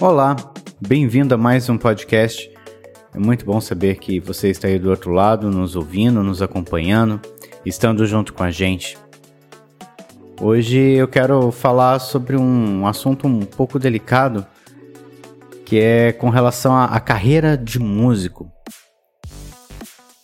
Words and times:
Olá, 0.00 0.36
bem-vindo 0.80 1.34
a 1.34 1.36
mais 1.36 1.68
um 1.68 1.76
podcast. 1.76 2.48
É 3.12 3.18
muito 3.18 3.44
bom 3.44 3.60
saber 3.60 3.98
que 3.98 4.20
você 4.20 4.48
está 4.48 4.68
aí 4.68 4.78
do 4.78 4.90
outro 4.90 5.10
lado, 5.10 5.50
nos 5.50 5.74
ouvindo, 5.74 6.22
nos 6.22 6.40
acompanhando, 6.40 7.20
estando 7.66 8.06
junto 8.06 8.32
com 8.32 8.44
a 8.44 8.50
gente. 8.52 8.96
Hoje 10.40 10.78
eu 10.78 11.08
quero 11.08 11.50
falar 11.50 11.98
sobre 11.98 12.36
um 12.36 12.86
assunto 12.86 13.26
um 13.26 13.40
pouco 13.40 13.76
delicado, 13.76 14.46
que 15.66 15.80
é 15.80 16.12
com 16.12 16.30
relação 16.30 16.76
à 16.76 17.00
carreira 17.00 17.58
de 17.58 17.80
músico. 17.80 18.48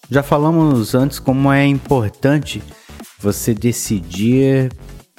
Já 0.09 0.23
falamos 0.23 0.95
antes 0.95 1.19
como 1.19 1.53
é 1.53 1.67
importante 1.67 2.63
você 3.19 3.53
decidir 3.53 4.71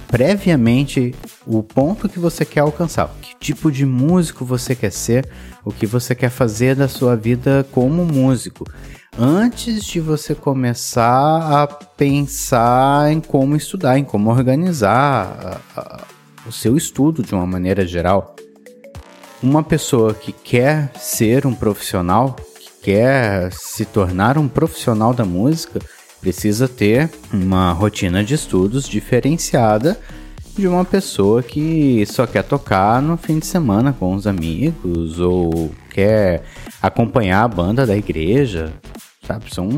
previamente 0.08 1.14
o 1.46 1.62
ponto 1.62 2.10
que 2.10 2.20
você 2.20 2.46
quer 2.46 2.62
alcançar, 2.62 3.10
que 3.22 3.36
tipo 3.40 3.72
de 3.72 3.86
músico 3.86 4.46
você 4.46 4.76
quer 4.76 4.92
ser, 4.92 5.28
o 5.64 5.72
que 5.72 5.86
você 5.86 6.16
quer 6.16 6.30
fazer 6.30 6.76
da 6.76 6.88
sua 6.88 7.16
vida 7.16 7.66
como 7.72 8.06
músico, 8.06 8.66
antes 9.18 9.84
de 9.84 10.00
você 10.00 10.36
começar 10.36 11.62
a 11.62 11.68
pensar 11.68 13.12
em 13.12 13.20
como 13.20 13.56
estudar, 13.56 13.98
em 13.98 14.04
como 14.04 14.30
organizar 14.30 15.62
a, 15.76 15.82
a, 15.82 16.04
o 16.46 16.52
seu 16.52 16.76
estudo 16.78 17.24
de 17.24 17.34
uma 17.34 17.46
maneira 17.46 17.86
geral. 17.86 18.36
Uma 19.42 19.64
pessoa 19.64 20.14
que 20.14 20.32
quer 20.32 20.92
ser 20.98 21.46
um 21.46 21.54
profissional, 21.54 22.36
quer 22.82 23.52
se 23.52 23.84
tornar 23.86 24.38
um 24.38 24.48
profissional 24.48 25.14
da 25.14 25.26
música, 25.26 25.80
precisa 26.26 26.68
ter 26.68 27.08
uma 27.32 27.72
rotina 27.72 28.24
de 28.24 28.34
estudos 28.34 28.90
diferenciada 28.90 29.96
de 30.58 30.68
uma 30.68 30.84
pessoa 30.84 31.44
que 31.44 32.04
só 32.08 32.26
quer 32.26 32.42
tocar 32.42 33.00
no 33.00 33.16
fim 33.16 33.38
de 33.38 33.46
semana 33.46 33.94
com 33.94 34.16
os 34.16 34.26
amigos 34.26 35.20
ou 35.20 35.70
quer 35.92 36.42
acompanhar 36.82 37.44
a 37.44 37.48
banda 37.48 37.86
da 37.86 37.96
igreja, 37.96 38.74
sabe? 39.22 39.54
São, 39.54 39.70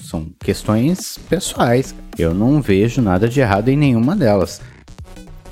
são 0.00 0.26
questões 0.42 1.18
pessoais. 1.28 1.94
Eu 2.16 2.32
não 2.32 2.62
vejo 2.62 3.02
nada 3.02 3.28
de 3.28 3.40
errado 3.40 3.68
em 3.68 3.76
nenhuma 3.76 4.16
delas. 4.16 4.62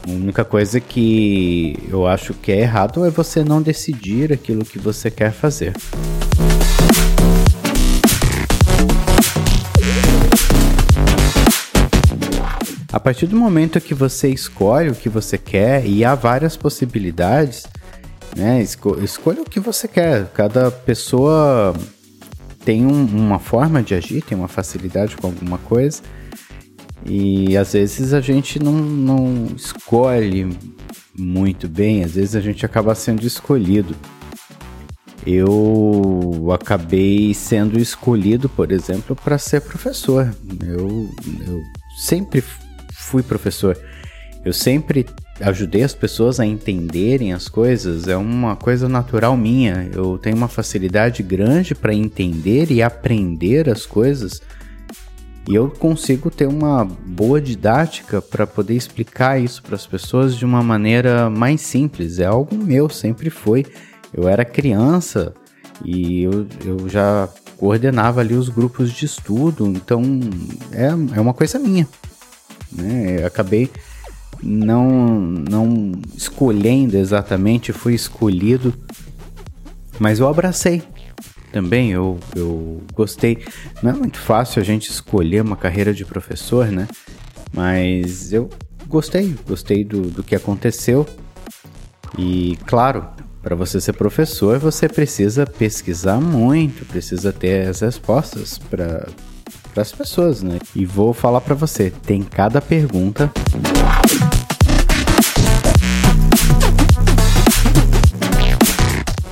A 0.03 0.11
única 0.11 0.47
coisa 0.47 0.81
que 0.81 1.79
eu 1.91 2.07
acho 2.07 2.33
que 2.33 2.53
é 2.53 2.61
errado 2.61 3.05
é 3.05 3.11
você 3.11 3.45
não 3.45 3.61
decidir 3.61 4.33
aquilo 4.33 4.65
que 4.65 4.79
você 4.79 5.11
quer 5.11 5.31
fazer. 5.31 5.75
A 12.99 13.01
partir 13.01 13.29
do 13.29 13.37
momento 13.37 13.81
que 13.81 13.95
você 13.95 14.29
escolhe 14.29 14.91
o 14.91 14.95
que 14.95 15.09
você 15.09 15.39
quer, 15.39 15.87
e 15.87 16.05
há 16.05 16.17
várias 16.17 16.57
possibilidades, 16.57 17.63
né? 18.37 18.61
Esco 18.61 18.99
escolha 19.01 19.41
o 19.41 19.49
que 19.49 19.61
você 19.61 19.87
quer. 19.87 20.27
Cada 20.33 20.69
pessoa 20.69 21.77
tem 22.65 22.84
um, 22.84 23.05
uma 23.05 23.39
forma 23.39 23.84
de 23.84 23.95
agir, 23.95 24.21
tem 24.22 24.37
uma 24.37 24.49
facilidade 24.49 25.17
com 25.17 25.28
alguma 25.28 25.59
coisa. 25.59 26.03
E 27.06 27.56
às 27.56 27.72
vezes 27.72 28.12
a 28.12 28.21
gente 28.21 28.61
não, 28.61 28.72
não 28.72 29.47
escolhe 29.55 30.59
muito 31.17 31.69
bem, 31.69 32.03
às 32.03 32.17
vezes 32.17 32.34
a 32.34 32.41
gente 32.41 32.67
acaba 32.67 32.97
sendo 32.97 33.25
escolhido. 33.25 33.95
Eu 35.25 36.49
acabei 36.53 37.33
sendo 37.33 37.78
escolhido, 37.78 38.49
por 38.49 38.72
exemplo, 38.72 39.15
para 39.15 39.39
ser 39.39 39.61
professor. 39.61 40.34
Eu, 40.67 41.09
eu 41.47 41.62
sempre 41.97 42.43
fui 43.09 43.23
professor. 43.23 43.79
Eu 44.45 44.53
sempre 44.53 45.07
ajudei 45.41 45.83
as 45.83 45.95
pessoas 45.95 46.39
a 46.39 46.47
entenderem 46.47 47.33
as 47.33 47.49
coisas, 47.49 48.07
é 48.07 48.17
uma 48.17 48.55
coisa 48.55 48.89
natural 48.89 49.37
minha. 49.37 49.89
Eu 49.93 50.19
tenho 50.19 50.37
uma 50.37 50.49
facilidade 50.49 51.23
grande 51.23 51.75
para 51.75 51.95
entender 51.95 52.71
e 52.71 52.83
aprender 52.83 53.69
as 53.69 53.87
coisas. 53.87 54.41
E 55.49 55.55
eu 55.55 55.71
consigo 55.71 56.31
ter 56.31 56.47
uma 56.47 56.85
boa 56.85 57.41
didática 57.41 58.21
para 58.21 58.47
poder 58.47 58.75
explicar 58.75 59.41
isso 59.41 59.63
para 59.63 59.75
as 59.75 59.87
pessoas 59.87 60.37
de 60.37 60.45
uma 60.45 60.63
maneira 60.63 61.31
mais 61.31 61.63
simples. 61.63 62.19
É 62.19 62.27
algo 62.27 62.55
meu, 62.55 62.91
sempre 62.91 63.31
foi. 63.31 63.65
Eu 64.13 64.29
era 64.29 64.45
criança 64.45 65.33
e 65.83 66.23
eu, 66.23 66.47
eu 66.65 66.89
já 66.89 67.29
coordenava 67.57 68.21
ali 68.21 68.35
os 68.35 68.49
grupos 68.49 68.93
de 68.93 69.05
estudo, 69.05 69.67
então 69.67 70.03
é, 70.73 71.17
é 71.17 71.21
uma 71.21 71.35
coisa 71.35 71.59
minha 71.59 71.89
né? 72.73 73.21
Eu 73.21 73.27
acabei 73.27 73.71
não, 74.43 75.19
não 75.21 75.93
escolhendo 76.17 76.97
exatamente, 76.97 77.73
fui 77.73 77.95
escolhido, 77.95 78.75
mas 79.99 80.21
eu 80.21 80.29
abracei 80.29 80.83
também, 81.53 81.91
eu, 81.91 82.19
eu 82.37 82.83
gostei. 82.95 83.45
Não 83.83 83.91
é 83.91 83.95
muito 83.95 84.19
fácil 84.19 84.61
a 84.61 84.65
gente 84.65 84.91
escolher 84.91 85.43
uma 85.43 85.57
carreira 85.57 85.93
de 85.93 86.05
professor, 86.05 86.67
né? 86.69 86.87
Mas 87.53 88.33
eu 88.33 88.49
gostei, 88.87 89.34
gostei 89.47 89.84
do, 89.84 90.03
do 90.03 90.23
que 90.23 90.34
aconteceu. 90.34 91.07
E 92.19 92.57
claro, 92.67 93.07
para 93.43 93.55
você 93.55 93.81
ser 93.81 93.95
professor, 93.95 94.59
você 94.59 94.89
precisa 94.89 95.47
pesquisar 95.47 96.21
muito, 96.21 96.84
precisa 96.84 97.33
ter 97.33 97.67
as 97.67 97.81
respostas 97.81 98.59
para 98.59 99.09
para 99.73 99.83
as 99.83 99.93
pessoas, 99.93 100.43
né? 100.43 100.59
E 100.75 100.84
vou 100.84 101.12
falar 101.12 101.41
para 101.41 101.55
você, 101.55 101.91
tem 101.91 102.23
cada 102.23 102.61
pergunta. 102.61 103.31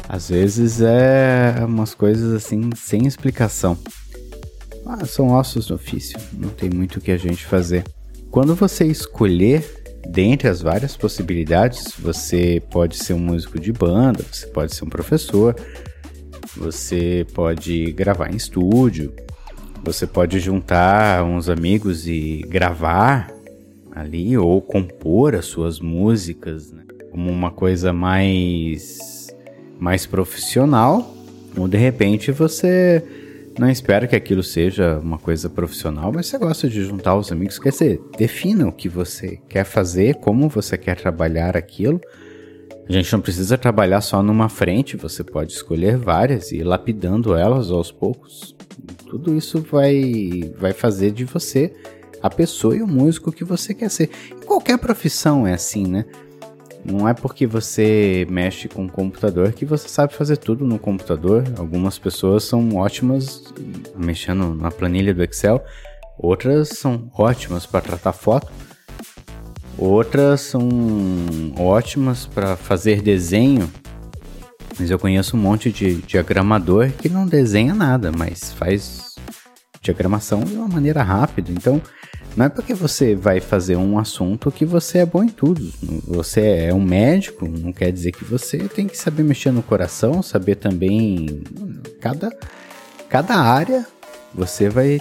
Às 0.09 0.31
vezes 0.31 0.81
é 0.81 1.57
umas 1.65 1.95
coisas 1.95 2.33
assim 2.33 2.71
sem 2.75 3.07
explicação. 3.07 3.77
Ah, 4.87 5.05
são 5.05 5.31
ossos 5.31 5.69
no 5.69 5.77
ofício, 5.77 6.19
não 6.33 6.49
tem 6.49 6.71
muito 6.71 6.97
o 6.97 7.01
que 7.01 7.11
a 7.11 7.17
gente 7.17 7.45
fazer. 7.45 7.85
Quando 8.31 8.55
você 8.55 8.85
escolher 8.87 9.65
dentre 10.09 10.49
as 10.49 10.63
várias 10.63 10.97
possibilidades, 10.97 11.93
você 11.99 12.63
pode 12.71 12.97
ser 12.97 13.13
um 13.13 13.19
músico 13.19 13.59
de 13.59 13.73
banda, 13.73 14.25
você 14.31 14.47
pode 14.47 14.75
ser 14.75 14.85
um 14.85 14.89
professor, 14.89 15.57
você 16.57 17.27
pode 17.35 17.93
gravar 17.93 18.33
em 18.33 18.37
estúdio, 18.37 19.13
você 19.87 20.05
pode 20.05 20.41
juntar 20.41 21.23
uns 21.23 21.49
amigos 21.49 22.09
e 22.09 22.45
gravar 22.49 23.31
ali 23.93 24.37
ou 24.37 24.61
compor 24.61 25.37
as 25.37 25.47
suas 25.47 25.79
músicas 25.79 26.73
né? 26.73 26.83
como 27.13 27.31
uma 27.31 27.53
coisa 27.53 27.93
mais 27.93 29.29
mais 29.79 30.05
profissional 30.05 31.15
ou 31.57 31.69
de 31.69 31.77
repente 31.77 32.33
você 32.33 33.01
não 33.57 33.71
espera 33.71 34.09
que 34.09 34.17
aquilo 34.17 34.43
seja 34.43 34.99
uma 34.99 35.19
coisa 35.19 35.49
profissional, 35.49 36.13
mas 36.13 36.27
você 36.27 36.37
gosta 36.37 36.69
de 36.69 36.85
juntar 36.85 37.17
os 37.17 37.33
amigos. 37.33 37.59
Quer 37.59 37.71
dizer, 37.71 38.01
defina 38.19 38.69
o 38.69 38.73
que 38.73 38.87
você 38.87 39.39
quer 39.49 39.65
fazer, 39.65 40.17
como 40.17 40.47
você 40.47 40.77
quer 40.77 40.95
trabalhar 40.97 41.57
aquilo. 41.57 41.99
A 42.87 42.93
gente 42.93 43.11
não 43.15 43.21
precisa 43.21 43.57
trabalhar 43.57 44.03
só 44.03 44.23
numa 44.23 44.51
frente, 44.51 44.95
você 44.95 45.25
pode 45.25 45.53
escolher 45.53 45.97
várias 45.97 46.53
e 46.53 46.57
ir 46.57 46.65
lapidando 46.65 47.35
elas 47.35 47.71
aos 47.71 47.91
poucos. 47.91 48.56
Tudo 49.09 49.35
isso 49.35 49.61
vai, 49.61 50.53
vai 50.59 50.73
fazer 50.73 51.11
de 51.11 51.25
você 51.25 51.73
a 52.23 52.31
pessoa 52.31 52.77
e 52.77 52.83
o 52.83 52.87
músico 52.87 53.33
que 53.33 53.45
você 53.45 53.75
quer 53.75 53.91
ser. 53.91 54.11
qualquer 54.45 54.79
profissão 54.79 55.47
é 55.47 55.55
assim, 55.55 55.87
né? 55.87 56.05
Não 56.85 57.09
é 57.09 57.13
porque 57.13 57.47
você 57.47 58.25
mexe 58.31 58.69
com 58.69 58.85
o 58.85 58.89
computador 58.91 59.53
que 59.53 59.65
você 59.65 59.89
sabe 59.89 60.15
fazer 60.15 60.37
tudo 60.37 60.65
no 60.65 60.79
computador. 60.79 61.43
Algumas 61.59 61.99
pessoas 61.99 62.45
são 62.45 62.77
ótimas 62.77 63.43
mexendo 63.97 64.55
na 64.55 64.71
planilha 64.71 65.13
do 65.13 65.23
Excel, 65.25 65.65
outras 66.17 66.69
são 66.69 67.11
ótimas 67.19 67.67
para 67.67 67.81
tratar 67.81 68.13
foto, 68.13 68.53
outras 69.77 70.43
são 70.43 70.69
ótimas 71.59 72.25
para 72.25 72.55
fazer 72.57 73.03
desenho 73.03 73.69
mas 74.79 74.91
eu 74.91 74.99
conheço 74.99 75.37
um 75.37 75.41
monte 75.41 75.71
de 75.71 75.97
diagramador 76.03 76.91
que 76.91 77.09
não 77.09 77.27
desenha 77.27 77.75
nada, 77.75 78.13
mas 78.13 78.53
faz 78.53 79.15
diagramação 79.81 80.41
de 80.41 80.55
uma 80.55 80.69
maneira 80.69 81.03
rápida. 81.03 81.51
Então, 81.51 81.81
não 82.37 82.45
é 82.45 82.49
porque 82.49 82.75
você 82.75 83.15
vai 83.15 83.41
fazer 83.41 83.77
um 83.77 83.99
assunto 83.99 84.51
que 84.51 84.65
você 84.67 84.99
é 84.99 85.07
bom 85.07 85.25
em 85.25 85.29
tudo. 85.29 85.73
Você 86.07 86.41
é 86.41 86.75
um 86.75 86.83
médico, 86.83 87.49
não 87.49 87.73
quer 87.73 87.91
dizer 87.91 88.13
que 88.13 88.25
você 88.25 88.59
tem 88.69 88.87
que 88.87 88.99
saber 88.99 89.23
mexer 89.23 89.51
no 89.51 89.63
coração, 89.63 90.23
saber 90.23 90.57
também 90.57 91.43
cada 92.01 92.31
cada 93.09 93.37
área 93.37 93.87
você 94.35 94.69
vai 94.69 95.01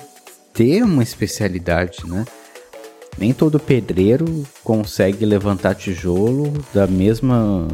ter 0.54 0.84
uma 0.84 1.04
especialidade, 1.04 2.08
né? 2.08 2.24
Nem 3.18 3.34
todo 3.34 3.60
pedreiro 3.60 4.46
consegue 4.64 5.26
levantar 5.26 5.76
tijolo 5.76 6.54
da 6.74 6.88
mesma 6.88 7.68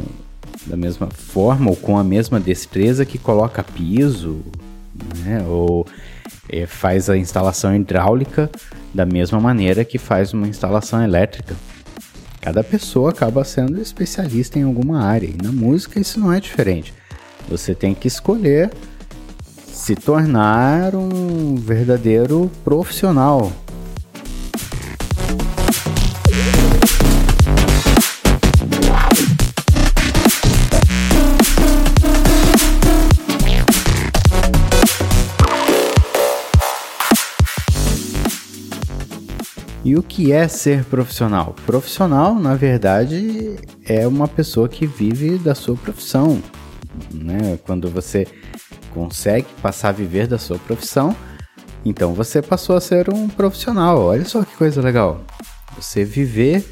da 0.66 0.76
mesma 0.76 1.08
forma 1.08 1.70
ou 1.70 1.76
com 1.76 1.98
a 1.98 2.04
mesma 2.04 2.38
destreza 2.38 3.04
que 3.04 3.18
coloca 3.18 3.62
piso, 3.62 4.40
né? 5.24 5.44
Ou 5.46 5.86
é, 6.48 6.66
faz 6.66 7.08
a 7.08 7.16
instalação 7.16 7.74
hidráulica 7.74 8.50
da 8.92 9.06
mesma 9.06 9.40
maneira 9.40 9.84
que 9.84 9.98
faz 9.98 10.32
uma 10.32 10.46
instalação 10.46 11.02
elétrica. 11.02 11.54
Cada 12.40 12.64
pessoa 12.64 13.10
acaba 13.10 13.44
sendo 13.44 13.80
especialista 13.80 14.58
em 14.58 14.64
alguma 14.64 15.02
área 15.02 15.26
e 15.26 15.42
na 15.42 15.52
música 15.52 16.00
isso 16.00 16.18
não 16.18 16.32
é 16.32 16.40
diferente. 16.40 16.92
Você 17.48 17.74
tem 17.74 17.94
que 17.94 18.08
escolher 18.08 18.70
se 19.72 19.94
tornar 19.94 20.94
um 20.94 21.56
verdadeiro 21.56 22.50
profissional 22.64 23.52
E 39.92 39.96
o 39.98 40.02
que 40.02 40.32
é 40.32 40.48
ser 40.48 40.86
profissional? 40.86 41.54
Profissional, 41.66 42.34
na 42.34 42.54
verdade, 42.54 43.56
é 43.84 44.06
uma 44.06 44.26
pessoa 44.26 44.66
que 44.66 44.86
vive 44.86 45.36
da 45.36 45.54
sua 45.54 45.76
profissão. 45.76 46.42
Né? 47.12 47.58
Quando 47.62 47.90
você 47.90 48.26
consegue 48.94 49.48
passar 49.60 49.90
a 49.90 49.92
viver 49.92 50.26
da 50.26 50.38
sua 50.38 50.58
profissão, 50.60 51.14
então 51.84 52.14
você 52.14 52.40
passou 52.40 52.74
a 52.74 52.80
ser 52.80 53.12
um 53.12 53.28
profissional. 53.28 54.00
Olha 54.00 54.24
só 54.24 54.42
que 54.42 54.56
coisa 54.56 54.80
legal. 54.80 55.20
Você 55.76 56.06
viver 56.06 56.64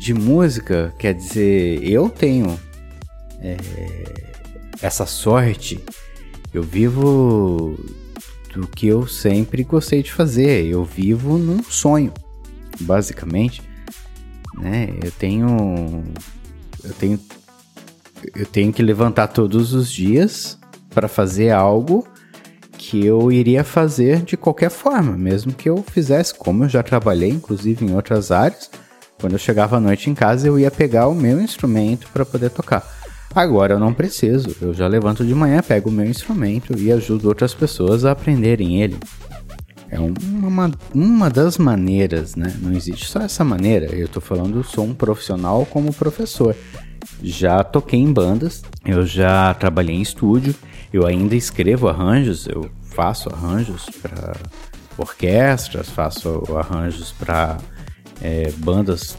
de 0.00 0.14
música 0.14 0.94
quer 0.98 1.12
dizer, 1.12 1.86
eu 1.86 2.08
tenho 2.08 2.58
é, 3.42 3.58
essa 4.80 5.04
sorte. 5.04 5.78
Eu 6.54 6.62
vivo 6.62 7.78
do 8.54 8.66
que 8.66 8.86
eu 8.86 9.06
sempre 9.06 9.62
gostei 9.62 10.02
de 10.02 10.10
fazer. 10.10 10.64
Eu 10.64 10.86
vivo 10.86 11.36
num 11.36 11.62
sonho, 11.62 12.10
basicamente. 12.80 13.62
Né? 14.58 14.90
Eu 15.02 15.10
tenho 15.12 16.04
eu 16.84 16.92
tenho 16.94 17.20
eu 18.34 18.46
tenho 18.46 18.72
que 18.72 18.82
levantar 18.82 19.28
todos 19.28 19.72
os 19.72 19.90
dias 19.90 20.58
para 20.90 21.08
fazer 21.08 21.50
algo 21.50 22.06
que 22.76 23.04
eu 23.04 23.30
iria 23.30 23.62
fazer 23.62 24.22
de 24.22 24.36
qualquer 24.36 24.70
forma, 24.70 25.16
mesmo 25.16 25.52
que 25.52 25.68
eu 25.68 25.84
fizesse 25.90 26.34
como 26.34 26.64
eu 26.64 26.68
já 26.68 26.82
trabalhei, 26.82 27.30
inclusive 27.30 27.84
em 27.84 27.94
outras 27.94 28.30
áreas. 28.30 28.70
Quando 29.20 29.34
eu 29.34 29.38
chegava 29.38 29.76
à 29.76 29.80
noite 29.80 30.08
em 30.08 30.14
casa, 30.14 30.48
eu 30.48 30.58
ia 30.58 30.70
pegar 30.70 31.06
o 31.08 31.14
meu 31.14 31.40
instrumento 31.40 32.08
para 32.12 32.24
poder 32.24 32.50
tocar. 32.50 32.82
Agora 33.34 33.74
eu 33.74 33.78
não 33.78 33.94
preciso, 33.94 34.56
eu 34.60 34.74
já 34.74 34.88
levanto 34.88 35.24
de 35.24 35.34
manhã, 35.34 35.62
pego 35.62 35.88
o 35.88 35.92
meu 35.92 36.06
instrumento 36.06 36.76
e 36.76 36.90
ajudo 36.90 37.28
outras 37.28 37.54
pessoas 37.54 38.04
a 38.04 38.12
aprenderem 38.12 38.82
ele. 38.82 38.98
É 39.90 39.98
uma, 39.98 40.70
uma 40.94 41.28
das 41.28 41.58
maneiras, 41.58 42.36
né? 42.36 42.56
Não 42.62 42.72
existe 42.72 43.06
só 43.06 43.20
essa 43.20 43.42
maneira. 43.42 43.86
Eu 43.86 44.06
tô 44.06 44.20
falando, 44.20 44.62
sou 44.62 44.84
um 44.84 44.94
profissional 44.94 45.66
como 45.66 45.92
professor. 45.92 46.54
Já 47.22 47.64
toquei 47.64 47.98
em 47.98 48.12
bandas, 48.12 48.62
eu 48.84 49.04
já 49.04 49.52
trabalhei 49.54 49.96
em 49.96 50.02
estúdio, 50.02 50.54
eu 50.92 51.06
ainda 51.06 51.34
escrevo 51.34 51.88
arranjos, 51.88 52.46
eu 52.46 52.70
faço 52.82 53.28
arranjos 53.28 53.86
para 54.00 54.36
orquestras, 54.96 55.88
faço 55.88 56.42
arranjos 56.56 57.12
para 57.12 57.58
é, 58.22 58.52
bandas 58.58 59.16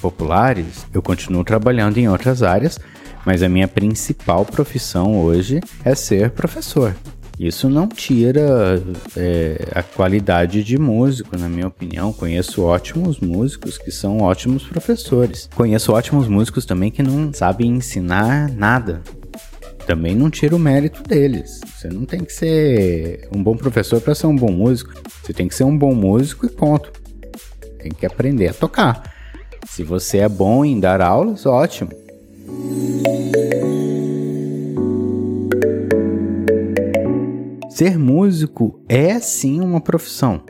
populares. 0.00 0.86
Eu 0.94 1.02
continuo 1.02 1.42
trabalhando 1.42 1.98
em 1.98 2.08
outras 2.08 2.42
áreas, 2.42 2.78
mas 3.26 3.42
a 3.42 3.48
minha 3.48 3.68
principal 3.68 4.44
profissão 4.44 5.16
hoje 5.20 5.60
é 5.84 5.94
ser 5.94 6.30
professor. 6.30 6.94
Isso 7.38 7.68
não 7.68 7.88
tira 7.88 8.82
é, 9.16 9.68
a 9.74 9.82
qualidade 9.82 10.62
de 10.62 10.78
músico, 10.78 11.36
na 11.36 11.48
minha 11.48 11.66
opinião. 11.66 12.12
Conheço 12.12 12.62
ótimos 12.62 13.18
músicos 13.20 13.78
que 13.78 13.90
são 13.90 14.18
ótimos 14.18 14.64
professores. 14.64 15.48
Conheço 15.54 15.92
ótimos 15.92 16.28
músicos 16.28 16.64
também 16.64 16.90
que 16.90 17.02
não 17.02 17.32
sabem 17.32 17.70
ensinar 17.70 18.50
nada. 18.50 19.02
Também 19.86 20.14
não 20.14 20.30
tira 20.30 20.54
o 20.54 20.58
mérito 20.58 21.02
deles. 21.02 21.60
Você 21.66 21.88
não 21.88 22.04
tem 22.04 22.24
que 22.24 22.32
ser 22.32 23.28
um 23.34 23.42
bom 23.42 23.56
professor 23.56 24.00
para 24.00 24.14
ser 24.14 24.26
um 24.26 24.36
bom 24.36 24.52
músico. 24.52 24.92
Você 25.22 25.32
tem 25.32 25.48
que 25.48 25.54
ser 25.54 25.64
um 25.64 25.76
bom 25.76 25.94
músico 25.94 26.46
e 26.46 26.48
ponto. 26.48 26.92
Tem 27.78 27.90
que 27.90 28.06
aprender 28.06 28.48
a 28.48 28.54
tocar. 28.54 29.12
Se 29.68 29.82
você 29.82 30.18
é 30.18 30.28
bom 30.28 30.64
em 30.64 30.78
dar 30.78 31.00
aulas, 31.00 31.46
ótimo. 31.46 31.90
Ser 37.74 37.98
músico 37.98 38.78
é 38.86 39.18
sim 39.18 39.62
uma 39.62 39.80
profissão. 39.80 40.42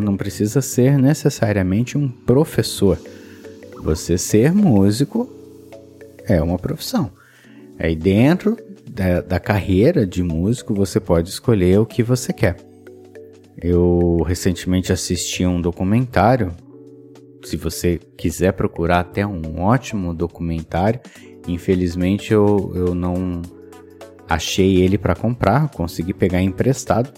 Não 0.00 0.16
precisa 0.16 0.62
ser 0.62 0.96
necessariamente 0.96 1.98
um 1.98 2.08
professor. 2.08 2.96
Você 3.82 4.16
ser 4.16 4.54
músico 4.54 5.28
é 6.26 6.40
uma 6.40 6.56
profissão. 6.60 7.10
Aí 7.76 7.96
dentro 7.96 8.56
da, 8.88 9.20
da, 9.20 9.40
carreira 9.40 10.06
de 10.06 10.22
músico 10.22 10.72
você 10.72 11.00
pode 11.00 11.28
escolher 11.28 11.80
o 11.80 11.86
que 11.86 12.04
você 12.04 12.32
quer. 12.32 12.56
Eu 13.60 14.22
recentemente 14.28 14.92
assisti 14.92 15.44
um 15.44 15.60
documentário 15.60 16.52
se 17.42 17.56
você 17.56 17.98
quiser 18.16 18.52
procurar 18.52 19.00
até 19.00 19.26
um 19.26 19.60
ótimo 19.60 20.14
documentário. 20.14 21.00
Infelizmente 21.48 22.32
eu, 22.32 22.70
eu 22.76 22.94
não 22.94 23.42
achei 24.28 24.82
ele 24.82 24.98
para 24.98 25.14
comprar, 25.14 25.68
consegui 25.68 26.12
pegar 26.12 26.42
emprestado. 26.42 27.12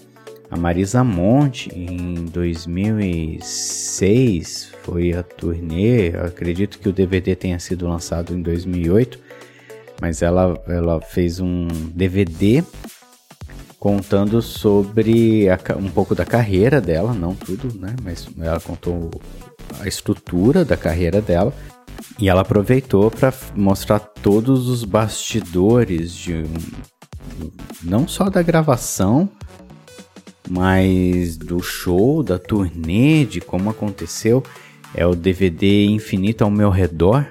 A 0.51 0.57
Marisa 0.57 1.03
Monte 1.03 1.69
em 1.75 2.25
2006 2.25 4.71
foi 4.83 5.13
a 5.13 5.21
turnê, 5.21 6.07
acredito 6.09 6.79
que 6.79 6.89
o 6.89 6.93
DVD 6.93 7.35
tenha 7.35 7.59
sido 7.59 7.87
lançado 7.87 8.33
em 8.33 8.41
2008, 8.41 9.19
mas 10.01 10.23
ela, 10.23 10.59
ela 10.67 10.99
fez 11.01 11.39
um 11.39 11.67
DVD 11.93 12.63
contando 13.77 14.41
sobre 14.41 15.47
a, 15.49 15.59
um 15.77 15.89
pouco 15.89 16.15
da 16.15 16.25
carreira 16.25 16.81
dela, 16.81 17.13
não 17.13 17.35
tudo, 17.35 17.71
né? 17.79 17.95
Mas 18.03 18.27
ela 18.39 18.59
contou 18.59 19.11
a 19.79 19.87
estrutura 19.87 20.65
da 20.65 20.75
carreira 20.75 21.21
dela. 21.21 21.53
E 22.17 22.27
ela 22.27 22.41
aproveitou 22.41 23.09
para 23.09 23.33
mostrar 23.55 23.99
todos 23.99 24.67
os 24.67 24.83
bastidores 24.83 26.13
de 26.13 26.43
não 27.83 28.07
só 28.07 28.29
da 28.29 28.41
gravação, 28.41 29.29
mas 30.49 31.37
do 31.37 31.61
show, 31.61 32.23
da 32.23 32.39
turnê, 32.39 33.25
de 33.25 33.39
como 33.39 33.69
aconteceu. 33.69 34.43
É 34.93 35.05
o 35.05 35.15
DVD 35.15 35.85
Infinito 35.85 36.43
ao 36.43 36.49
meu 36.49 36.69
redor, 36.69 37.25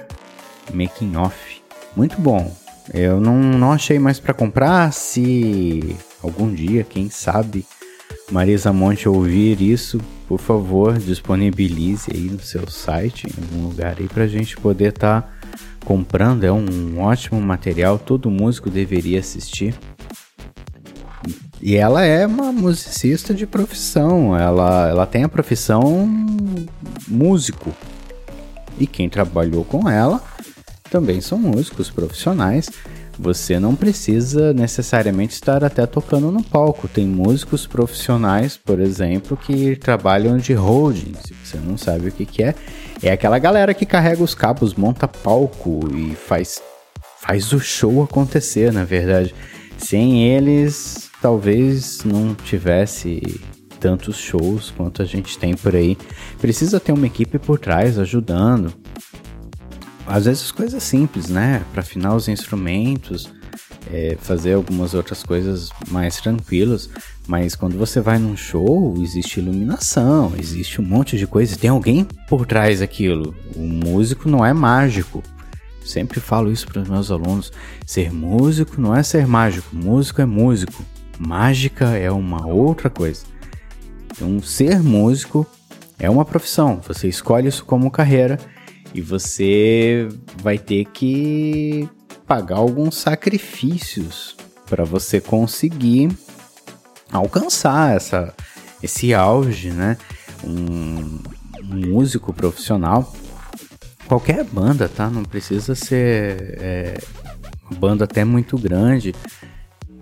making 0.72 1.16
off. 1.16 1.60
Muito 1.96 2.20
bom. 2.20 2.56
Eu 2.94 3.20
não, 3.20 3.36
não 3.36 3.72
achei 3.72 3.98
mais 3.98 4.20
para 4.20 4.32
comprar. 4.32 4.92
Se 4.92 5.96
algum 6.22 6.52
dia, 6.52 6.84
quem 6.84 7.10
sabe, 7.10 7.66
Marisa 8.30 8.72
Monte 8.72 9.08
ouvir 9.08 9.60
isso, 9.60 10.00
por 10.26 10.38
favor, 10.38 10.98
disponibilize 10.98 12.10
aí 12.12 12.30
no 12.30 12.40
seu 12.40 12.68
site, 12.70 13.26
em 13.26 13.42
algum 13.42 13.68
lugar 13.68 13.96
aí, 13.98 14.06
para 14.06 14.24
a 14.24 14.28
gente 14.28 14.56
poder 14.56 14.90
estar 14.90 15.22
tá 15.22 15.37
comprando. 15.88 16.44
É 16.44 16.52
um 16.52 17.00
ótimo 17.00 17.40
material, 17.40 17.98
todo 17.98 18.30
músico 18.30 18.68
deveria 18.68 19.20
assistir. 19.20 19.74
E 21.62 21.74
ela 21.74 22.04
é 22.04 22.26
uma 22.26 22.52
musicista 22.52 23.32
de 23.32 23.46
profissão, 23.46 24.36
ela, 24.36 24.90
ela 24.90 25.06
tem 25.06 25.24
a 25.24 25.28
profissão 25.30 26.06
músico. 27.08 27.74
E 28.78 28.86
quem 28.86 29.08
trabalhou 29.08 29.64
com 29.64 29.88
ela 29.88 30.22
também 30.90 31.22
são 31.22 31.38
músicos 31.38 31.90
profissionais. 31.90 32.68
Você 33.18 33.58
não 33.58 33.74
precisa 33.74 34.52
necessariamente 34.52 35.34
estar 35.34 35.64
até 35.64 35.84
tocando 35.86 36.30
no 36.30 36.42
palco. 36.42 36.86
Tem 36.86 37.04
músicos 37.04 37.66
profissionais, 37.66 38.56
por 38.56 38.78
exemplo, 38.78 39.36
que 39.36 39.74
trabalham 39.74 40.38
de 40.38 40.52
holding. 40.52 41.14
Se 41.26 41.34
você 41.34 41.58
não 41.58 41.76
sabe 41.76 42.08
o 42.08 42.12
que, 42.12 42.24
que 42.24 42.44
é, 42.44 42.54
é 43.02 43.10
aquela 43.10 43.38
galera 43.40 43.74
que 43.74 43.84
carrega 43.84 44.22
os 44.22 44.36
cabos, 44.36 44.74
monta 44.74 45.08
palco 45.08 45.80
e 45.92 46.14
faz, 46.14 46.62
faz 47.20 47.52
o 47.52 47.58
show 47.58 48.04
acontecer, 48.04 48.72
na 48.72 48.84
verdade. 48.84 49.34
Sem 49.76 50.24
eles, 50.24 51.10
talvez 51.20 52.04
não 52.04 52.36
tivesse 52.36 53.40
tantos 53.80 54.16
shows 54.16 54.72
quanto 54.76 55.02
a 55.02 55.04
gente 55.04 55.36
tem 55.38 55.56
por 55.56 55.74
aí. 55.74 55.98
Precisa 56.40 56.78
ter 56.78 56.92
uma 56.92 57.06
equipe 57.06 57.36
por 57.38 57.58
trás 57.58 57.98
ajudando 57.98 58.72
às 60.08 60.24
vezes 60.24 60.50
coisas 60.50 60.82
simples, 60.82 61.28
né? 61.28 61.62
Para 61.72 61.82
afinar 61.82 62.14
os 62.14 62.28
instrumentos, 62.28 63.30
é, 63.92 64.16
fazer 64.20 64.54
algumas 64.54 64.94
outras 64.94 65.22
coisas 65.22 65.70
mais 65.88 66.16
tranquilas. 66.16 66.88
Mas 67.26 67.54
quando 67.54 67.76
você 67.76 68.00
vai 68.00 68.18
num 68.18 68.36
show, 68.36 68.94
existe 69.02 69.38
iluminação, 69.38 70.32
existe 70.38 70.80
um 70.80 70.84
monte 70.84 71.16
de 71.18 71.26
coisa, 71.26 71.56
tem 71.56 71.70
alguém 71.70 72.04
por 72.26 72.46
trás 72.46 72.80
daquilo. 72.80 73.34
O 73.54 73.60
músico 73.60 74.28
não 74.28 74.44
é 74.44 74.52
mágico. 74.52 75.22
Sempre 75.84 76.20
falo 76.20 76.50
isso 76.50 76.66
para 76.66 76.82
os 76.82 76.88
meus 76.88 77.10
alunos. 77.10 77.52
Ser 77.86 78.12
músico 78.12 78.80
não 78.80 78.94
é 78.94 79.02
ser 79.02 79.26
mágico, 79.26 79.74
músico 79.74 80.20
é 80.20 80.26
músico. 80.26 80.84
Mágica 81.18 81.96
é 81.96 82.10
uma 82.10 82.46
outra 82.46 82.88
coisa. 82.88 83.24
Então, 84.10 84.40
ser 84.40 84.80
músico 84.82 85.46
É 86.00 86.08
uma 86.08 86.24
profissão, 86.24 86.80
você 86.86 87.08
escolhe 87.08 87.48
isso 87.48 87.64
como 87.64 87.90
carreira 87.90 88.38
e 88.94 89.00
você 89.00 90.08
vai 90.42 90.58
ter 90.58 90.84
que 90.86 91.88
pagar 92.26 92.56
alguns 92.56 92.96
sacrifícios 92.96 94.36
para 94.66 94.84
você 94.84 95.20
conseguir 95.20 96.10
alcançar 97.10 97.96
essa, 97.96 98.34
esse 98.82 99.14
auge, 99.14 99.70
né? 99.70 99.96
Um, 100.44 101.20
um 101.62 101.86
músico 101.88 102.32
profissional, 102.32 103.14
qualquer 104.06 104.44
banda, 104.44 104.88
tá? 104.88 105.08
Não 105.08 105.24
precisa 105.24 105.74
ser 105.74 106.58
é, 106.60 107.00
banda 107.78 108.04
até 108.04 108.24
muito 108.24 108.58
grande. 108.58 109.14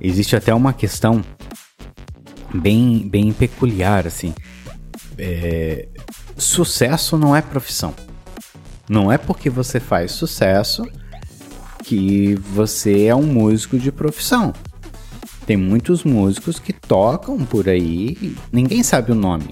Existe 0.00 0.36
até 0.36 0.54
uma 0.54 0.72
questão 0.72 1.24
bem, 2.54 3.08
bem 3.08 3.32
peculiar, 3.32 4.06
assim. 4.06 4.34
É, 5.18 5.88
sucesso 6.36 7.16
não 7.16 7.34
é 7.34 7.40
profissão. 7.40 7.94
Não 8.88 9.10
é 9.10 9.18
porque 9.18 9.50
você 9.50 9.80
faz 9.80 10.12
sucesso 10.12 10.86
que 11.82 12.36
você 12.36 13.06
é 13.06 13.14
um 13.14 13.22
músico 13.22 13.78
de 13.78 13.90
profissão. 13.90 14.52
Tem 15.44 15.56
muitos 15.56 16.04
músicos 16.04 16.60
que 16.60 16.72
tocam 16.72 17.44
por 17.44 17.68
aí, 17.68 18.36
ninguém 18.52 18.84
sabe 18.84 19.10
o 19.10 19.14
nome. 19.14 19.48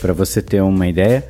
Para 0.00 0.12
você 0.12 0.42
ter 0.42 0.60
uma 0.60 0.86
ideia, 0.86 1.26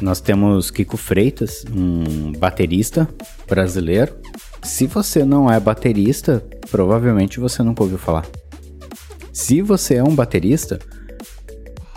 nós 0.00 0.20
temos 0.20 0.70
Kiko 0.70 0.96
Freitas, 0.96 1.64
um 1.70 2.32
baterista 2.32 3.08
brasileiro. 3.46 4.14
Se 4.62 4.86
você 4.86 5.24
não 5.24 5.50
é 5.50 5.58
baterista, 5.58 6.42
provavelmente 6.70 7.40
você 7.40 7.62
nunca 7.62 7.82
ouviu 7.82 7.98
falar. 7.98 8.24
Se 9.32 9.60
você 9.60 9.96
é 9.96 10.04
um 10.04 10.14
baterista, 10.14 10.78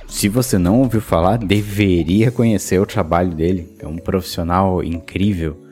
se 0.07 0.27
você 0.27 0.57
não 0.57 0.79
ouviu 0.79 1.01
falar, 1.01 1.37
deveria 1.37 2.31
conhecer 2.31 2.79
o 2.79 2.85
trabalho 2.85 3.35
dele. 3.35 3.75
É 3.79 3.87
um 3.87 3.97
profissional 3.97 4.83
incrível. 4.83 5.63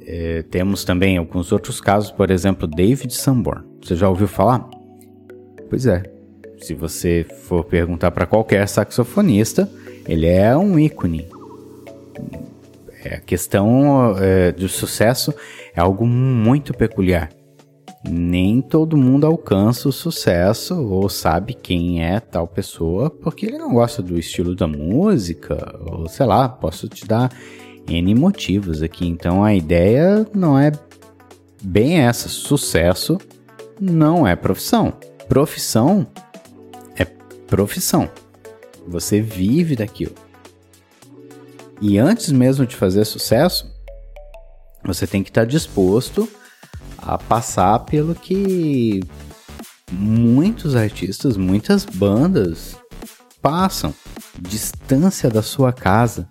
É, 0.00 0.42
temos 0.50 0.84
também 0.84 1.18
alguns 1.18 1.52
outros 1.52 1.80
casos, 1.80 2.10
por 2.10 2.30
exemplo, 2.30 2.66
David 2.66 3.14
Sanborn. 3.14 3.64
Você 3.82 3.94
já 3.94 4.08
ouviu 4.08 4.26
falar? 4.26 4.68
Pois 5.68 5.86
é, 5.86 6.02
se 6.58 6.74
você 6.74 7.26
for 7.42 7.64
perguntar 7.64 8.10
para 8.10 8.26
qualquer 8.26 8.66
saxofonista, 8.66 9.70
ele 10.08 10.26
é 10.26 10.56
um 10.56 10.78
ícone. 10.78 11.28
É, 13.04 13.16
a 13.16 13.20
questão 13.20 14.16
é, 14.18 14.50
do 14.50 14.68
sucesso 14.68 15.34
é 15.76 15.80
algo 15.80 16.06
muito 16.06 16.72
peculiar. 16.72 17.30
Nem 18.08 18.60
todo 18.60 18.96
mundo 18.96 19.26
alcança 19.26 19.88
o 19.88 19.92
sucesso 19.92 20.74
ou 20.74 21.08
sabe 21.08 21.54
quem 21.54 22.04
é 22.04 22.18
tal 22.18 22.46
pessoa 22.46 23.10
porque 23.10 23.46
ele 23.46 23.58
não 23.58 23.74
gosta 23.74 24.02
do 24.02 24.18
estilo 24.18 24.54
da 24.54 24.66
música, 24.66 25.78
ou 25.86 26.08
sei 26.08 26.24
lá, 26.24 26.48
posso 26.48 26.88
te 26.88 27.06
dar 27.06 27.30
N 27.86 28.14
motivos 28.14 28.82
aqui. 28.82 29.06
Então 29.06 29.44
a 29.44 29.54
ideia 29.54 30.26
não 30.34 30.58
é 30.58 30.72
bem 31.62 32.00
essa. 32.00 32.28
Sucesso 32.28 33.18
não 33.80 34.26
é 34.26 34.34
profissão. 34.34 34.92
Profissão 35.28 36.06
profissão. 37.46 38.10
Você 38.86 39.20
vive 39.20 39.76
daquilo. 39.76 40.14
E 41.80 41.98
antes 41.98 42.30
mesmo 42.30 42.66
de 42.66 42.76
fazer 42.76 43.04
sucesso, 43.04 43.74
você 44.86 45.06
tem 45.06 45.22
que 45.22 45.30
estar 45.30 45.44
disposto 45.44 46.28
a 46.98 47.18
passar 47.18 47.80
pelo 47.80 48.14
que 48.14 49.00
muitos 49.90 50.74
artistas, 50.74 51.36
muitas 51.36 51.84
bandas 51.84 52.76
passam. 53.40 53.94
Distância 54.38 55.30
da 55.30 55.42
sua 55.42 55.72
casa. 55.72 56.28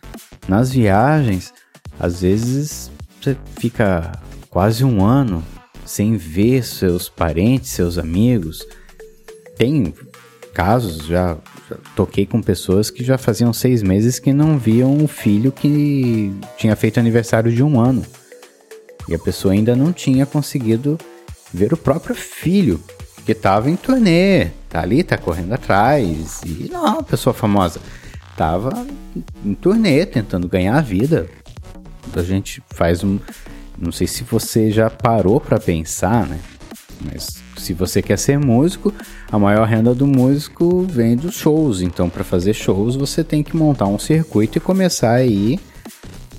Nas 0.48 0.72
viagens, 0.72 1.54
às 2.00 2.22
vezes 2.22 2.92
você 3.20 3.36
fica 3.58 4.12
quase 4.50 4.84
um 4.84 5.04
ano 5.04 5.44
sem 5.86 6.18
ver 6.18 6.64
seus 6.64 7.10
parentes, 7.10 7.72
seus 7.72 7.98
amigos. 7.98 8.66
Tem 9.58 9.94
casos, 10.54 11.06
já, 11.06 11.38
já, 11.70 11.78
toquei 11.96 12.26
com 12.26 12.42
pessoas 12.42 12.90
que 12.90 13.04
já 13.04 13.18
faziam 13.18 13.52
seis 13.52 13.82
meses 13.82 14.20
que 14.20 14.34
não 14.34 14.58
viam 14.58 15.04
o 15.04 15.08
filho 15.08 15.52
que 15.52 16.34
tinha 16.58 16.76
feito 16.76 17.00
aniversário 17.00 17.52
de 17.52 17.64
um 17.64 17.80
ano. 17.80 18.06
E 19.08 19.16
a 19.16 19.20
pessoa 19.20 19.54
ainda 19.54 19.76
não 19.76 19.94
tinha 19.94 20.26
conseguido 20.26 20.98
ver 21.54 21.74
o 21.74 21.78
próprio 21.78 22.16
filho, 22.16 22.82
que 23.26 23.32
estava 23.32 23.70
em 23.70 23.76
turnê, 23.76 24.46
tá 24.70 24.82
ali, 24.82 25.04
tá 25.04 25.18
correndo 25.18 25.54
atrás. 25.54 26.42
E 26.46 26.70
não, 26.72 27.04
pessoa 27.04 27.34
famosa, 27.34 27.80
tava 28.36 28.86
em 29.44 29.54
turnê, 29.54 30.06
tentando 30.06 30.48
ganhar 30.48 30.78
a 30.78 30.82
vida. 30.82 31.28
A 32.16 32.24
gente 32.24 32.64
faz 32.70 33.04
um. 33.04 33.20
Não 33.78 33.92
sei 33.92 34.08
se 34.08 34.24
você 34.24 34.72
já 34.72 34.90
parou 34.90 35.42
para 35.42 35.60
pensar, 35.60 36.26
né? 36.28 36.40
Mas 37.04 37.44
se 37.58 37.74
você 37.74 38.02
quer 38.02 38.18
ser 38.18 38.40
músico, 38.40 38.94
a 39.30 39.38
maior 39.38 39.68
renda 39.68 39.94
do 39.94 40.08
músico 40.08 40.84
vem 40.84 41.16
dos 41.16 41.36
shows. 41.36 41.82
Então, 41.82 42.10
para 42.10 42.24
fazer 42.24 42.54
shows, 42.54 42.96
você 42.96 43.24
tem 43.24 43.44
que 43.44 43.56
montar 43.56 43.88
um 43.88 44.00
circuito 44.00 44.58
e 44.58 44.62
começar 44.62 45.14
a 45.14 45.26
ir 45.26 45.60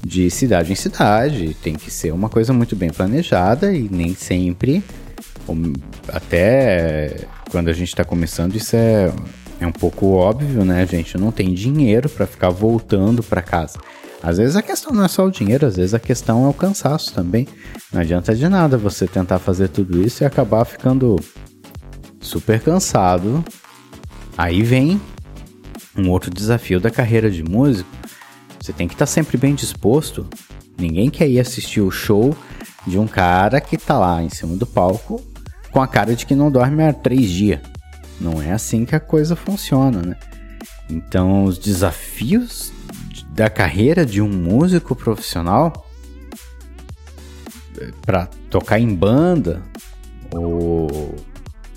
de 0.05 0.31
cidade 0.31 0.73
em 0.73 0.76
cidade. 0.76 1.57
Tem 1.62 1.75
que 1.75 1.91
ser 1.91 2.12
uma 2.12 2.29
coisa 2.29 2.53
muito 2.53 2.75
bem 2.75 2.91
planejada 2.91 3.73
e 3.73 3.88
nem 3.91 4.15
sempre, 4.15 4.83
até 6.09 7.26
quando 7.50 7.69
a 7.69 7.73
gente 7.73 7.88
está 7.88 8.05
começando, 8.05 8.57
isso 8.57 8.75
é, 8.75 9.12
é 9.61 9.67
um 9.67 9.73
pouco 9.73 10.12
óbvio, 10.12 10.65
né? 10.65 10.87
Gente 10.87 11.17
não 11.17 11.31
tem 11.31 11.55
dinheiro 11.55 12.09
para 12.09 12.26
ficar 12.26 12.50
voltando 12.50 13.23
para 13.23 13.43
casa. 13.43 13.79
Às 14.23 14.38
vezes 14.38 14.57
a 14.57 14.62
questão 14.62 14.93
não 14.93 15.05
é 15.05 15.09
só 15.09 15.26
o 15.26 15.31
dinheiro, 15.31 15.67
às 15.67 15.76
vezes 15.76 15.95
a 15.95 16.00
questão 16.00 16.47
é 16.47 16.49
o 16.49 16.55
cansaço 16.55 17.15
também. 17.15 17.47
Não 17.93 18.00
adianta 18.00 18.35
de 18.35 18.49
nada 18.49 18.76
você 18.76 19.07
tentar 19.07 19.38
fazer 19.38 19.69
tudo 19.69 20.03
isso 20.05 20.23
e 20.23 20.26
acabar 20.26 20.65
ficando 20.65 21.17
super 22.21 22.61
cansado. 22.61 23.45
Aí 24.37 24.62
vem 24.62 25.00
um 25.97 26.11
outro 26.11 26.31
desafio 26.31 26.81
da 26.81 26.91
carreira 26.91 27.31
de 27.31 27.43
músico. 27.43 27.88
Você 28.66 28.73
tem 28.73 28.88
que 28.88 28.94
estar 28.94 29.06
tá 29.06 29.12
sempre 29.12 29.38
bem 29.38 29.54
disposto. 29.54 30.26
Ninguém 30.76 31.08
quer 31.08 31.28
ir 31.28 31.38
assistir 31.38 31.80
o 31.80 31.88
show 31.88 32.37
de 32.85 32.99
um 32.99 33.06
cara 33.06 33.61
que 33.61 33.78
tá 33.78 33.96
lá 33.96 34.20
em 34.20 34.28
cima 34.28 34.56
do 34.56 34.66
palco 34.66 35.25
com 35.70 35.80
a 35.80 35.87
cara 35.87 36.16
de 36.16 36.26
que 36.26 36.35
não 36.35 36.50
dorme 36.50 36.82
há 36.82 36.92
três 36.92 37.30
dias. 37.30 37.61
Não 38.20 38.42
é 38.42 38.50
assim 38.50 38.85
que 38.85 38.96
a 38.96 38.99
coisa 38.99 39.37
funciona, 39.37 40.02
né? 40.02 40.16
Então, 40.90 41.44
os 41.44 41.58
desafios 41.58 42.73
da 43.28 43.49
carreira 43.49 44.04
de 44.04 44.20
um 44.20 44.28
músico 44.28 44.96
profissional 44.96 45.87
para 48.04 48.26
tocar 48.50 48.80
em 48.80 48.92
banda 48.92 49.62
ou 50.35 51.14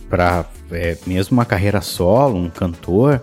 para 0.10 0.44
é, 0.72 0.98
mesmo 1.06 1.38
uma 1.38 1.46
carreira 1.46 1.82
solo, 1.82 2.36
um 2.36 2.50
cantor, 2.50 3.22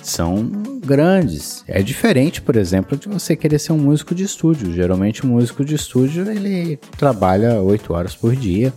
são 0.00 0.69
grandes. 0.84 1.62
É 1.66 1.82
diferente, 1.82 2.40
por 2.40 2.56
exemplo, 2.56 2.96
de 2.96 3.08
você 3.08 3.36
querer 3.36 3.58
ser 3.58 3.72
um 3.72 3.78
músico 3.78 4.14
de 4.14 4.24
estúdio. 4.24 4.72
Geralmente, 4.72 5.24
um 5.26 5.30
músico 5.30 5.64
de 5.64 5.74
estúdio 5.74 6.30
ele 6.30 6.78
trabalha 6.96 7.60
8 7.60 7.92
horas 7.92 8.14
por 8.16 8.34
dia, 8.34 8.72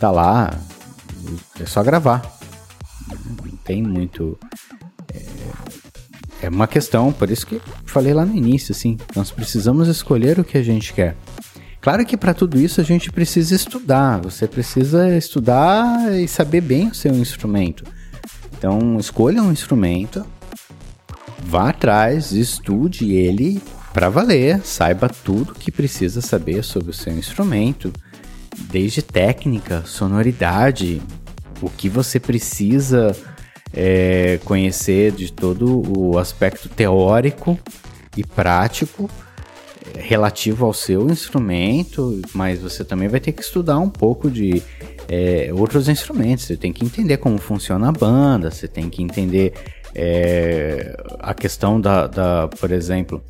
tá 0.00 0.10
lá, 0.10 0.58
é 1.60 1.66
só 1.66 1.82
gravar. 1.82 2.36
Não 3.44 3.56
tem 3.64 3.82
muito 3.82 4.38
é 6.42 6.48
uma 6.48 6.66
questão, 6.66 7.12
por 7.12 7.30
isso 7.30 7.46
que 7.46 7.60
falei 7.84 8.12
lá 8.12 8.24
no 8.24 8.34
início, 8.34 8.72
assim, 8.72 8.98
nós 9.14 9.30
precisamos 9.30 9.88
escolher 9.88 10.38
o 10.38 10.44
que 10.44 10.58
a 10.58 10.62
gente 10.62 10.92
quer. 10.92 11.16
Claro 11.80 12.04
que 12.04 12.16
para 12.16 12.34
tudo 12.34 12.58
isso 12.58 12.80
a 12.80 12.84
gente 12.84 13.10
precisa 13.10 13.54
estudar, 13.54 14.20
você 14.20 14.46
precisa 14.46 15.16
estudar 15.16 16.12
e 16.14 16.28
saber 16.28 16.60
bem 16.60 16.88
o 16.88 16.94
seu 16.94 17.14
instrumento. 17.14 17.84
Então, 18.58 18.98
escolha 18.98 19.42
um 19.42 19.52
instrumento, 19.52 20.26
vá 21.46 21.70
atrás, 21.70 22.32
estude 22.32 23.14
ele 23.14 23.62
para 23.94 24.08
valer, 24.08 24.60
saiba 24.64 25.08
tudo 25.08 25.54
que 25.54 25.70
precisa 25.70 26.20
saber 26.20 26.62
sobre 26.64 26.90
o 26.90 26.94
seu 26.94 27.12
instrumento, 27.12 27.92
desde 28.68 29.00
técnica, 29.00 29.82
sonoridade, 29.86 31.00
o 31.62 31.70
que 31.70 31.88
você 31.88 32.18
precisa 32.18 33.16
é, 33.72 34.38
conhecer 34.44 35.12
de 35.12 35.32
todo 35.32 35.82
o 35.96 36.18
aspecto 36.18 36.68
teórico 36.68 37.58
e 38.16 38.24
prático 38.24 39.08
é, 39.94 40.00
relativo 40.00 40.66
ao 40.66 40.72
seu 40.72 41.08
instrumento, 41.08 42.20
mas 42.34 42.60
você 42.60 42.84
também 42.84 43.08
vai 43.08 43.20
ter 43.20 43.32
que 43.32 43.42
estudar 43.42 43.78
um 43.78 43.88
pouco 43.88 44.30
de 44.30 44.62
é, 45.08 45.50
outros 45.54 45.88
instrumentos. 45.88 46.44
Você 46.44 46.56
tem 46.56 46.72
que 46.72 46.84
entender 46.84 47.16
como 47.18 47.38
funciona 47.38 47.88
a 47.88 47.92
banda, 47.92 48.50
você 48.50 48.66
tem 48.66 48.90
que 48.90 49.02
entender 49.02 49.54
é, 49.98 50.94
a 51.20 51.32
questão 51.32 51.80
da, 51.80 52.06
da, 52.06 52.48
por 52.48 52.70
exemplo, 52.70 53.22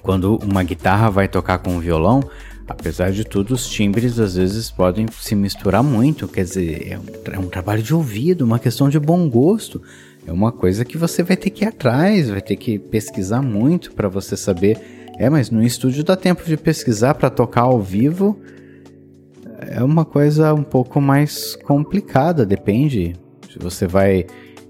Quando 0.00 0.36
uma 0.36 0.62
guitarra 0.62 1.10
vai 1.10 1.26
tocar 1.26 1.58
com 1.58 1.70
um 1.70 1.80
violão, 1.80 2.22
apesar 2.68 3.10
de 3.10 3.24
tudo, 3.24 3.54
os 3.54 3.68
timbres 3.68 4.20
às 4.20 4.36
vezes 4.36 4.70
podem 4.70 5.06
se 5.20 5.34
misturar 5.34 5.82
muito. 5.82 6.28
Quer 6.28 6.44
dizer, 6.44 6.92
é 6.92 6.96
um, 6.96 7.34
é 7.34 7.38
um 7.40 7.48
trabalho 7.48 7.82
de 7.82 7.92
ouvido, 7.92 8.44
uma 8.44 8.60
questão 8.60 8.88
de 8.88 9.00
bom 9.00 9.28
gosto. 9.28 9.82
É 10.24 10.30
uma 10.30 10.52
coisa 10.52 10.84
que 10.84 10.96
você 10.96 11.24
vai 11.24 11.36
ter 11.36 11.50
que 11.50 11.64
ir 11.64 11.68
atrás, 11.68 12.30
vai 12.30 12.40
ter 12.40 12.54
que 12.54 12.78
pesquisar 12.78 13.42
muito 13.42 13.92
para 13.92 14.08
você 14.08 14.36
saber. 14.36 14.78
É, 15.18 15.28
mas 15.28 15.50
no 15.50 15.64
estúdio 15.64 16.04
dá 16.04 16.14
tempo 16.14 16.44
de 16.44 16.56
pesquisar 16.56 17.14
para 17.14 17.28
tocar 17.28 17.62
ao 17.62 17.80
vivo. 17.80 18.38
É 19.58 19.82
uma 19.82 20.04
coisa 20.04 20.54
um 20.54 20.62
pouco 20.62 21.00
mais 21.00 21.56
complicada, 21.56 22.46
depende. 22.46 23.16
Se 23.50 23.58
você 23.58 23.86
vai, 23.88 24.26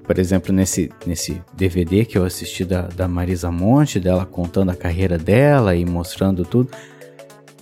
por 0.06 0.18
exemplo, 0.18 0.52
nesse, 0.52 0.90
nesse 1.04 1.42
DVD 1.54 2.04
que 2.04 2.16
eu 2.16 2.24
assisti 2.24 2.64
da, 2.64 2.82
da 2.82 3.08
Marisa 3.08 3.50
Monte, 3.50 3.98
dela 3.98 4.24
contando 4.24 4.70
a 4.70 4.76
carreira 4.76 5.18
dela 5.18 5.74
e 5.74 5.84
mostrando 5.84 6.44
tudo, 6.44 6.70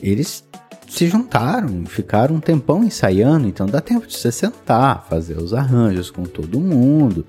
eles 0.00 0.44
se 0.88 1.08
juntaram, 1.08 1.84
ficaram 1.86 2.36
um 2.36 2.40
tempão 2.40 2.84
ensaiando, 2.84 3.48
então 3.48 3.66
dá 3.66 3.80
tempo 3.80 4.06
de 4.06 4.16
você 4.16 4.30
sentar, 4.30 5.06
fazer 5.08 5.38
os 5.38 5.54
arranjos 5.54 6.10
com 6.10 6.24
todo 6.24 6.60
mundo 6.60 7.24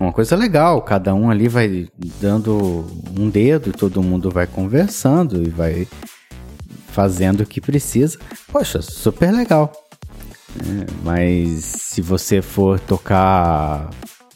uma 0.00 0.12
coisa 0.12 0.34
legal, 0.34 0.80
cada 0.80 1.14
um 1.14 1.28
ali 1.28 1.46
vai 1.46 1.86
dando 2.18 2.86
um 3.18 3.28
dedo 3.28 3.68
e 3.68 3.72
todo 3.72 4.02
mundo 4.02 4.30
vai 4.30 4.46
conversando 4.46 5.42
e 5.42 5.50
vai 5.50 5.86
fazendo 6.88 7.42
o 7.42 7.46
que 7.46 7.60
precisa. 7.60 8.18
Poxa, 8.50 8.80
super 8.80 9.30
legal. 9.30 9.70
É, 10.58 10.86
mas 11.04 11.64
se 11.64 12.00
você 12.00 12.40
for 12.40 12.80
tocar 12.80 13.90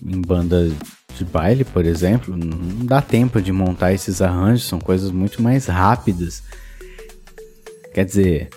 em 0.04 0.20
banda 0.20 0.70
de 1.16 1.24
baile, 1.24 1.64
por 1.64 1.86
exemplo, 1.86 2.36
não 2.36 2.84
dá 2.84 3.00
tempo 3.00 3.40
de 3.40 3.52
montar 3.52 3.92
esses 3.92 4.20
arranjos, 4.20 4.66
são 4.66 4.78
coisas 4.78 5.10
muito 5.10 5.42
mais 5.42 5.66
rápidas. 5.66 6.42
Quer 7.92 8.04
dizer, 8.04 8.48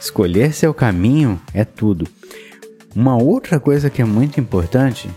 escolher 0.00 0.52
seu 0.52 0.74
caminho 0.74 1.40
é 1.54 1.64
tudo. 1.64 2.06
Uma 2.94 3.16
outra 3.16 3.60
coisa 3.60 3.88
que 3.88 4.02
é 4.02 4.04
muito 4.04 4.40
importante 4.40 5.08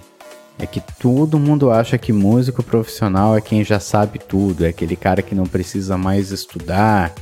é 0.60 0.68
que 0.68 0.80
todo 1.00 1.40
mundo 1.40 1.72
acha 1.72 1.98
que 1.98 2.14
músico 2.14 2.62
profissional 2.62 3.36
é 3.36 3.42
quem 3.42 3.64
já 3.64 3.80
sabe 3.80 4.20
tudo, 4.20 4.64
é 4.64 4.70
aquele 4.70 4.96
cara 4.96 5.24
que 5.24 5.34
não 5.34 5.46
precisa 5.46 5.98
mais 5.98 6.32
estudar, 6.32 7.14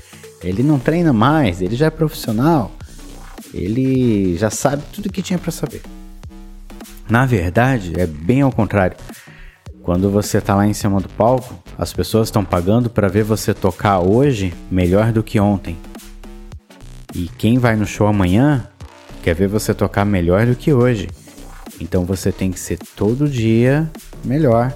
ele 0.44 0.62
não 0.62 0.77
treina 0.77 1.13
mais, 1.13 1.62
ele 1.62 1.75
já 1.75 1.86
é 1.86 1.89
profissional, 1.89 2.72
ele 3.53 4.38
já 4.38 4.50
sabe 4.50 4.84
tudo 4.91 5.12
que 5.12 5.22
tinha 5.22 5.39
para 5.39 5.51
saber. 5.51 5.82
Na 7.12 7.25
verdade, 7.25 7.91
é 8.00 8.08
bem 8.08 8.39
ao 8.39 8.53
contrário. 8.53 8.96
Quando 9.84 10.10
você 10.10 10.38
está 10.38 10.56
lá 10.56 10.65
em 10.65 10.72
cima 10.72 11.01
do 11.01 11.10
palco, 11.10 11.62
as 11.77 11.91
pessoas 11.91 12.30
estão 12.30 12.46
pagando 12.46 12.89
para 12.89 13.10
ver 13.10 13.25
você 13.25 13.53
tocar 13.53 14.00
hoje 14.00 14.53
melhor 14.72 15.12
do 15.12 15.22
que 15.22 15.38
ontem. 15.38 15.77
E 17.13 17.27
quem 17.38 17.60
vai 17.60 17.75
no 17.75 17.86
show 17.86 18.07
amanhã 18.07 18.66
quer 19.22 19.36
ver 19.36 19.50
você 19.50 19.74
tocar 19.74 20.05
melhor 20.05 20.46
do 20.46 20.55
que 20.55 20.72
hoje. 20.72 21.09
Então 21.81 22.05
você 22.05 22.31
tem 22.31 22.50
que 22.50 22.59
ser 22.62 22.79
todo 22.96 23.27
dia 23.27 23.92
melhor. 24.24 24.74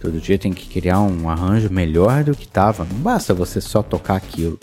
Todo 0.00 0.18
dia 0.18 0.36
tem 0.36 0.52
que 0.52 0.68
criar 0.68 1.00
um 1.00 1.30
arranjo 1.30 1.72
melhor 1.72 2.24
do 2.24 2.34
que 2.34 2.44
estava. 2.44 2.84
Não 2.90 2.98
basta 2.98 3.32
você 3.32 3.60
só 3.60 3.84
tocar 3.84 4.16
aquilo. 4.16 4.58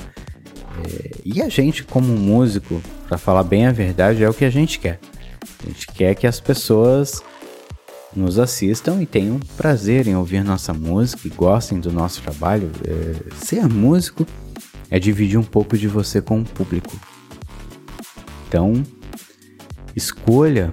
É, 0.84 1.12
e 1.24 1.42
a 1.42 1.48
gente, 1.48 1.82
como 1.82 2.08
músico, 2.08 2.82
para 3.08 3.18
falar 3.18 3.44
bem 3.44 3.68
a 3.68 3.72
verdade, 3.72 4.22
é 4.22 4.30
o 4.30 4.34
que 4.34 4.44
a 4.44 4.50
gente 4.50 4.80
quer. 4.80 5.00
A 5.64 5.68
gente 5.68 5.88
quer 5.88 6.16
que 6.16 6.28
as 6.28 6.40
pessoas 6.40 7.24
nos 8.16 8.40
assistam 8.40 9.02
e 9.02 9.06
tenham 9.06 9.40
prazer 9.58 10.08
em 10.08 10.16
ouvir 10.16 10.44
nossa 10.44 10.74
música 10.74 11.28
e 11.28 11.32
gostem 11.32 11.80
do 11.80 11.92
nosso 11.92 12.22
trabalho. 12.22 12.72
É, 12.88 13.36
ser 13.44 13.68
músico 13.68 14.26
é 14.90 14.98
dividir 14.98 15.38
um 15.38 15.44
pouco 15.44 15.78
de 15.78 15.88
você 15.88 16.22
com 16.22 16.40
o 16.40 16.46
público. 16.46 16.98
Então, 18.48 18.84
escolha 19.96 20.72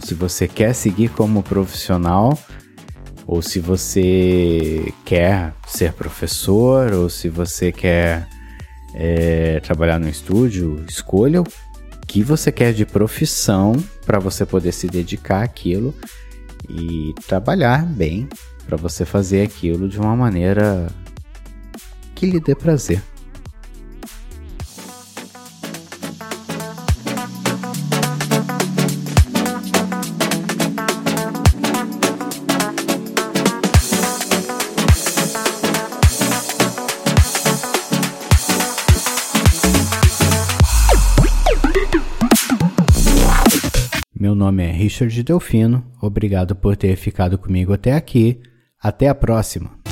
se 0.00 0.14
você 0.14 0.46
quer 0.46 0.72
seguir 0.74 1.08
como 1.08 1.42
profissional 1.42 2.38
ou 3.26 3.42
se 3.42 3.58
você 3.58 4.92
quer 5.04 5.52
ser 5.66 5.92
professor 5.92 6.92
ou 6.92 7.08
se 7.08 7.28
você 7.28 7.72
quer 7.72 8.28
é, 8.94 9.58
trabalhar 9.60 9.98
no 9.98 10.08
estúdio, 10.08 10.84
escolha 10.88 11.42
que 12.06 12.22
você 12.22 12.52
quer 12.52 12.72
de 12.72 12.86
profissão 12.86 13.76
para 14.04 14.18
você 14.18 14.46
poder 14.46 14.72
se 14.72 14.86
dedicar 14.86 15.42
àquilo 15.42 15.94
e 16.68 17.14
trabalhar 17.26 17.84
bem 17.84 18.28
para 18.66 18.76
você 18.76 19.04
fazer 19.04 19.42
aquilo 19.42 19.88
de 19.88 19.98
uma 19.98 20.14
maneira 20.16 20.88
que 22.14 22.26
lhe 22.26 22.40
dê 22.40 22.54
prazer. 22.54 23.02
Nome 44.46 44.64
é 44.64 44.70
Richard 44.70 45.24
Delfino. 45.24 45.84
Obrigado 46.00 46.54
por 46.54 46.76
ter 46.76 46.94
ficado 46.94 47.36
comigo 47.36 47.72
até 47.72 47.94
aqui. 47.94 48.40
Até 48.80 49.08
a 49.08 49.14
próxima! 49.14 49.85